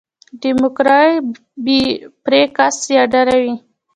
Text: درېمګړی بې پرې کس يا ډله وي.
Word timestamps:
درېمګړی 0.41 1.09
بې 1.63 1.79
پرې 2.23 2.41
کس 2.55 2.77
يا 2.95 3.03
ډله 3.13 3.35
وي. 3.43 3.55